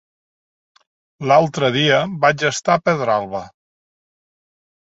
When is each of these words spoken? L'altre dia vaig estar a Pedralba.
L'altre 1.31 1.69
dia 1.77 2.01
vaig 2.25 2.47
estar 2.51 2.79
a 2.79 2.83
Pedralba. 2.89 3.43